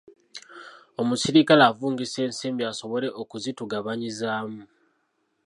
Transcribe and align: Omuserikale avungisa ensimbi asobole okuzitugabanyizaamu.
Omuserikale 1.01 1.63
avungisa 1.69 2.17
ensimbi 2.27 2.63
asobole 2.71 3.07
okuzitugabanyizaamu. 3.21 4.61